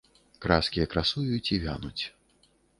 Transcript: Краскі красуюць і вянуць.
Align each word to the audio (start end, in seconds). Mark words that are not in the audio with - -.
Краскі 0.45 0.87
красуюць 0.95 1.45
і 1.55 1.61
вянуць. 1.69 2.03